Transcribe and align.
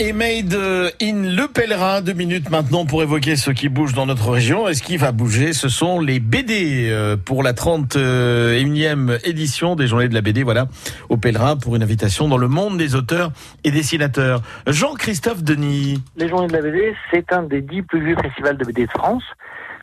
Et 0.00 0.12
Made 0.12 0.54
in 1.02 1.22
Le 1.24 1.48
Pèlerin, 1.48 2.02
deux 2.02 2.12
minutes 2.12 2.50
maintenant 2.50 2.86
pour 2.86 3.02
évoquer 3.02 3.34
ce 3.34 3.50
qui 3.50 3.68
bouge 3.68 3.94
dans 3.94 4.06
notre 4.06 4.30
région. 4.30 4.68
Et 4.68 4.74
ce 4.74 4.82
qui 4.82 4.96
va 4.96 5.10
bouger, 5.10 5.52
ce 5.52 5.68
sont 5.68 6.00
les 6.00 6.20
BD 6.20 6.88
euh, 6.88 7.16
pour 7.16 7.42
la 7.42 7.52
31e 7.52 9.18
édition 9.28 9.74
des 9.74 9.88
Journées 9.88 10.08
de 10.08 10.14
la 10.14 10.20
BD, 10.20 10.44
voilà, 10.44 10.66
au 11.08 11.16
Pèlerin 11.16 11.56
pour 11.56 11.74
une 11.74 11.82
invitation 11.82 12.28
dans 12.28 12.36
le 12.36 12.46
monde 12.46 12.78
des 12.78 12.94
auteurs 12.94 13.32
et 13.64 13.72
dessinateurs. 13.72 14.40
Jean-Christophe 14.68 15.42
Denis. 15.42 16.00
Les 16.16 16.28
Journées 16.28 16.46
de 16.46 16.52
la 16.52 16.62
BD, 16.62 16.94
c'est 17.10 17.32
un 17.32 17.42
des 17.42 17.60
dix 17.60 17.82
plus 17.82 18.04
vieux 18.04 18.16
festivals 18.22 18.56
de 18.56 18.64
BD 18.64 18.86
de 18.86 18.92
France 18.92 19.24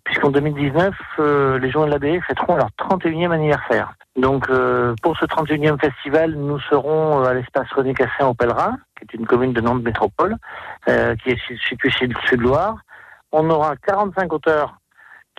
puisqu'en 0.05 0.29
2019, 0.29 0.93
euh, 1.19 1.59
les 1.59 1.71
Journées 1.71 1.87
de 1.87 1.93
la 1.93 1.99
BD 1.99 2.21
fêteront 2.21 2.55
leur 2.55 2.69
31e 2.79 3.31
anniversaire. 3.31 3.93
Donc 4.15 4.49
euh, 4.49 4.95
pour 5.01 5.17
ce 5.17 5.25
31e 5.25 5.77
festival, 5.77 6.35
nous 6.35 6.59
serons 6.69 7.23
à 7.23 7.33
l'espace 7.33 7.67
René 7.75 7.93
Cassin 7.93 8.27
au 8.27 8.33
Pèlerin, 8.33 8.77
qui 8.97 9.03
est 9.03 9.13
une 9.13 9.25
commune 9.25 9.53
de 9.53 9.61
Nantes 9.61 9.83
Métropole, 9.83 10.35
euh, 10.89 11.15
qui 11.17 11.31
est 11.31 11.39
située 11.67 11.89
chez 11.89 12.07
le 12.07 12.15
Sud-Loire. 12.27 12.77
On 13.31 13.49
aura 13.49 13.75
45 13.75 14.31
auteurs 14.33 14.77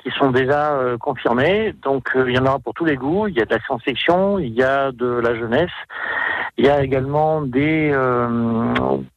qui 0.02 0.10
sont 0.10 0.30
déjà 0.30 0.78
confirmés, 1.01 1.73
donc 1.83 2.11
il 2.14 2.33
y 2.33 2.38
en 2.38 2.45
aura 2.45 2.59
pour 2.59 2.74
tous 2.74 2.84
les 2.84 2.97
goûts. 2.97 3.27
Il 3.28 3.34
y 3.34 3.41
a 3.41 3.47
de 3.47 3.55
la 3.55 3.61
science-fiction, 3.61 4.38
il 4.38 4.52
y 4.52 4.62
a 4.62 4.92
de 4.92 5.06
la 5.06 5.34
jeunesse, 5.34 5.73
il 6.59 6.66
y 6.66 6.69
a 6.69 6.83
également 6.83 7.41
des, 7.41 7.91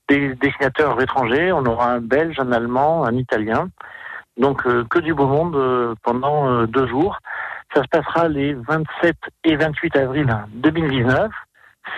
des 0.07 0.35
dessinateurs 0.35 0.99
étrangers. 1.01 1.51
On 1.51 1.65
aura 1.65 1.91
un 1.91 1.99
Belge, 1.99 2.39
un 2.39 2.51
Allemand, 2.53 3.05
un 3.05 3.15
Italien. 3.15 3.69
Donc 4.39 4.65
euh, 4.65 4.85
que 4.89 4.99
du 4.99 5.13
beau 5.13 5.27
monde 5.27 5.55
euh, 5.55 5.93
pendant 6.01 6.49
euh, 6.49 6.65
deux 6.65 6.87
jours. 6.87 7.19
Ça 7.75 7.83
se 7.83 7.87
passera 7.89 8.27
les 8.27 8.53
27 8.53 9.15
et 9.43 9.55
28 9.55 9.95
avril 9.97 10.37
2019. 10.53 11.29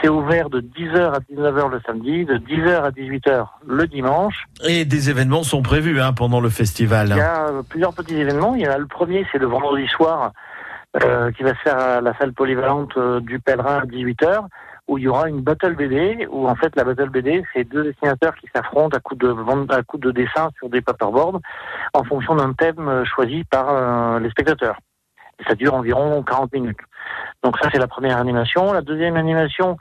C'est 0.01 0.09
ouvert 0.09 0.49
de 0.49 0.61
10h 0.61 1.13
à 1.13 1.19
19h 1.19 1.69
le 1.69 1.81
samedi, 1.85 2.25
de 2.25 2.37
10h 2.37 2.83
à 2.83 2.91
18h 2.91 3.47
le 3.67 3.87
dimanche. 3.87 4.45
Et 4.67 4.85
des 4.85 5.09
événements 5.09 5.43
sont 5.43 5.61
prévus 5.61 5.99
hein, 5.99 6.13
pendant 6.13 6.39
le 6.39 6.49
festival. 6.49 7.09
Il 7.11 7.17
y 7.17 7.21
a 7.21 7.51
plusieurs 7.69 7.93
petits 7.93 8.15
événements. 8.15 8.55
Il 8.55 8.61
y 8.61 8.65
a 8.65 8.77
le 8.77 8.87
premier, 8.87 9.25
c'est 9.31 9.37
le 9.37 9.47
vendredi 9.47 9.87
soir, 9.87 10.31
euh, 11.03 11.31
qui 11.31 11.43
va 11.43 11.53
se 11.55 11.59
faire 11.61 11.77
à 11.77 12.01
la 12.01 12.17
salle 12.17 12.33
polyvalente 12.33 12.97
du 13.21 13.39
Pèlerin 13.39 13.79
à 13.79 13.85
18h 13.85 14.47
où 14.91 14.97
il 14.97 15.05
y 15.05 15.07
aura 15.07 15.29
une 15.29 15.39
battle 15.39 15.75
BD, 15.75 16.27
où 16.29 16.49
en 16.49 16.55
fait 16.55 16.75
la 16.75 16.83
battle 16.83 17.09
BD, 17.09 17.43
c'est 17.53 17.63
deux 17.63 17.83
dessinateurs 17.83 18.35
qui 18.35 18.47
s'affrontent 18.53 18.97
à 18.97 18.99
coup 18.99 19.15
de 19.15 19.33
à 19.71 19.81
de 19.97 20.11
dessin 20.11 20.49
sur 20.57 20.69
des 20.69 20.81
paperboards 20.81 21.39
en 21.93 22.03
fonction 22.03 22.35
d'un 22.35 22.51
thème 22.51 22.89
euh, 22.89 23.05
choisi 23.05 23.45
par 23.45 23.69
euh, 23.69 24.19
les 24.19 24.29
spectateurs. 24.29 24.77
Et 25.39 25.43
ça 25.47 25.55
dure 25.55 25.75
environ 25.75 26.21
40 26.23 26.51
minutes. 26.53 26.77
Donc 27.43 27.57
ça 27.61 27.69
c'est 27.71 27.79
la 27.79 27.87
première 27.87 28.17
animation. 28.17 28.71
La 28.71 28.81
deuxième 28.81 29.15
animation, 29.15 29.77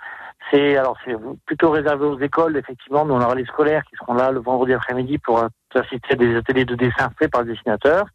c'est 0.50 0.77
alors 0.77 0.97
c'est 1.05 1.14
plutôt 1.47 1.70
réservé 1.70 2.06
aux 2.06 2.19
écoles 2.19 2.56
effectivement, 2.56 3.05
mais 3.05 3.12
on 3.12 3.20
aura 3.20 3.34
les 3.34 3.44
scolaires 3.44 3.83
qui 3.84 3.97
seront 3.97 4.14
là 4.14 4.30
le 4.30 4.41
vendredi 4.41 4.72
après-midi 4.72 5.19
pour 5.19 5.44
assister 5.75 6.12
à 6.12 6.16
des 6.16 6.36
ateliers 6.36 6.64
de 6.64 6.75
dessin 6.75 7.11
faits 7.19 7.31
par 7.31 7.42
le 7.42 7.53
dessinateur. 7.53 8.06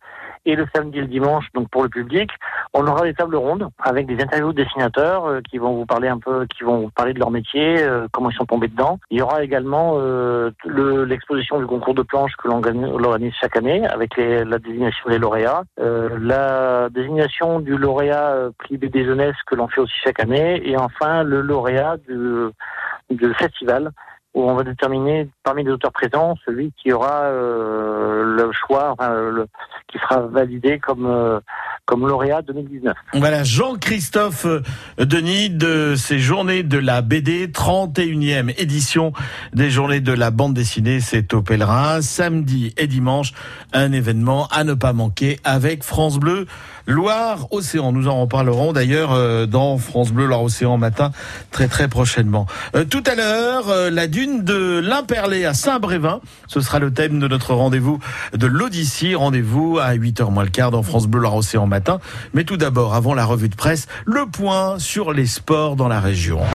Et 0.48 0.56
le 0.56 0.68
samedi 0.76 1.00
et 1.00 1.02
le 1.02 1.08
dimanche, 1.08 1.46
donc 1.54 1.70
pour 1.70 1.84
le 1.84 1.90
public, 1.90 2.30
on 2.78 2.86
aura 2.88 3.04
des 3.04 3.14
tables 3.14 3.38
rondes 3.38 3.70
avec 3.80 4.06
des 4.06 4.22
interviews 4.22 4.52
de 4.52 4.62
dessinateurs 4.62 5.26
euh, 5.26 5.40
qui 5.50 5.58
vont 5.58 5.74
vous 5.74 5.86
parler 5.86 6.10
un 6.10 6.20
peu, 6.20 6.46
qui 6.46 6.64
vont 6.64 6.82
vous 6.82 6.90
parler 6.90 7.14
de 7.14 7.20
leur 7.20 7.32
métier, 7.32 7.82
euh, 7.82 8.08
comment 8.12 8.30
ils 8.30 8.36
sont 8.36 8.46
tombés 8.46 8.68
dedans. 8.68 9.00
Il 9.10 9.18
y 9.18 9.22
aura 9.22 9.44
également 9.44 9.94
euh, 9.96 10.52
l'exposition 10.66 11.58
du 11.60 11.66
concours 11.66 11.94
de 11.94 12.02
planches 12.02 12.36
que 12.36 12.50
l'on 12.50 12.62
organise 13.06 13.34
chaque 13.40 13.56
année 13.56 13.88
avec 13.88 14.18
les, 14.18 14.44
la 14.44 14.60
désignation 14.60 15.10
des 15.10 15.18
lauréats, 15.18 15.64
la 15.78 16.90
désignation 16.90 17.62
du 17.62 17.78
lauréat 17.78 18.50
prix 18.58 18.78
BD 18.78 19.06
jeunesse 19.06 19.36
que 19.48 19.56
l'on 19.56 19.70
fait 19.70 19.80
aussi 19.80 19.96
chaque 20.04 20.20
année, 20.20 20.62
et 20.68 20.78
enfin 20.78 21.24
le 21.24 21.42
lauréat 21.42 21.96
du, 22.08 22.50
du 23.10 23.34
festival 23.36 23.92
où 24.36 24.44
on 24.44 24.54
va 24.54 24.64
déterminer 24.64 25.30
parmi 25.44 25.64
les 25.64 25.72
auteurs 25.72 25.94
présents 25.94 26.36
celui 26.46 26.72
qui 26.74 26.92
aura 26.92 27.24
euh, 27.24 28.24
le 28.24 28.52
choix, 28.52 28.92
enfin, 28.92 29.14
le, 29.16 29.48
qui 29.88 29.98
sera 29.98 30.20
validé 30.20 30.78
comme 30.78 31.06
euh, 31.06 31.40
comme 31.86 32.08
lauréat 32.08 32.42
2019. 32.42 32.96
Voilà, 33.14 33.44
Jean-Christophe 33.44 34.46
euh, 34.46 34.62
Denis 34.98 35.52
de 35.52 35.94
ces 35.96 36.18
journées 36.18 36.64
de 36.64 36.80
la 36.80 37.02
BD, 37.02 37.48
31e 37.48 38.54
édition 38.60 39.14
des 39.54 39.70
journées 39.70 40.00
de 40.00 40.12
la 40.12 40.32
bande 40.32 40.56
dessinée, 40.56 41.00
c'est 41.00 41.34
au 41.36 41.44
Pèlerin, 41.44 42.02
samedi 42.02 42.74
et 42.78 42.88
dimanche, 42.88 43.34
un 43.72 43.92
événement 43.92 44.48
à 44.48 44.64
ne 44.64 44.74
pas 44.74 44.94
manquer 44.94 45.40
avec 45.44 45.84
France 45.84 46.18
Bleu 46.18 46.48
Loire 46.88 47.48
Océan. 47.52 47.92
Nous 47.92 48.08
en 48.08 48.22
reparlerons 48.22 48.74
d'ailleurs 48.74 49.48
dans 49.48 49.78
France 49.78 50.12
Bleu 50.12 50.28
Loire 50.28 50.44
Océan 50.44 50.78
matin 50.78 51.12
très 51.50 51.68
très 51.68 51.88
prochainement. 51.88 52.46
tout 52.92 53.04
à 53.08 53.16
l'heure, 53.16 53.90
la 53.90 54.06
dune 54.06 54.44
de 54.44 54.80
l'Imperlé 54.84 55.46
à 55.46 55.56
Saint-Brévin, 55.56 56.22
ce 56.48 56.62
sera 56.62 56.78
le 56.78 56.94
thème 56.94 57.20
de 57.20 57.28
notre 57.28 57.56
rendez-vous 57.56 58.00
de 58.34 58.46
l'Odyssée, 58.46 59.16
rendez-vous 59.16 59.80
à 59.80 59.96
8h 59.96 60.32
moins 60.32 60.44
le 60.44 60.50
quart 60.50 60.70
dans 60.70 60.84
France 60.84 61.08
Bleu 61.08 61.22
Loire 61.22 61.36
Océan 61.36 61.66
Mais 62.34 62.44
tout 62.44 62.58
d'abord, 62.58 62.94
avant 62.94 63.14
la 63.14 63.26
revue 63.26 63.50
de 63.50 63.56
presse, 63.56 63.88
le 64.06 64.26
point 64.26 64.80
sur 64.80 65.14
les 65.14 65.26
sports 65.26 65.76
dans 65.76 65.88
la 65.88 66.00
région. 66.00 66.42